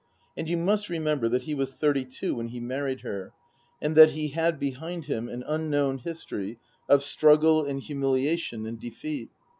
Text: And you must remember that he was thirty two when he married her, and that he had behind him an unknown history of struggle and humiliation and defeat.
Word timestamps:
And 0.35 0.49
you 0.49 0.57
must 0.57 0.89
remember 0.89 1.29
that 1.29 1.43
he 1.43 1.53
was 1.53 1.73
thirty 1.73 2.03
two 2.05 2.33
when 2.33 2.47
he 2.47 2.59
married 2.59 3.01
her, 3.01 3.33
and 3.79 3.95
that 3.95 4.09
he 4.09 4.29
had 4.29 4.59
behind 4.59 5.05
him 5.05 5.29
an 5.29 5.43
unknown 5.45 5.99
history 5.99 6.57
of 6.89 7.03
struggle 7.03 7.63
and 7.63 7.79
humiliation 7.79 8.65
and 8.65 8.79
defeat. 8.79 9.29